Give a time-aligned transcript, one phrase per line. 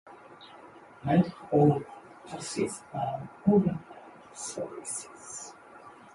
[1.05, 1.83] Night Owl
[2.31, 3.77] buses are overnight
[4.35, 5.53] services.